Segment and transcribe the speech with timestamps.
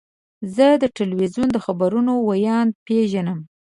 [0.55, 3.39] زه د تلویزیون د خبرونو ویاند پیژنم.